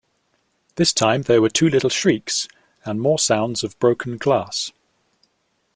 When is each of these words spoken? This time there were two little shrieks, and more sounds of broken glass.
This 0.77 0.93
time 0.93 1.21
there 1.21 1.43
were 1.43 1.49
two 1.51 1.69
little 1.69 1.91
shrieks, 1.91 2.47
and 2.83 2.99
more 2.99 3.19
sounds 3.19 3.63
of 3.63 3.77
broken 3.77 4.17
glass. 4.17 4.71